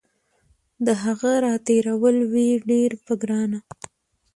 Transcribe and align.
د 0.85 0.87
هغه 1.03 1.31
راتېرول 1.47 2.17
وي 2.31 2.49
ډیر 2.69 2.91
په 3.05 3.13
ګرانه 3.21 3.59